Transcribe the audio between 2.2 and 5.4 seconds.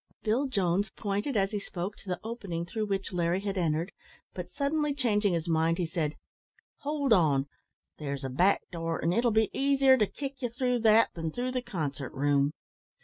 opening through which Larry had entered, but, suddenly changing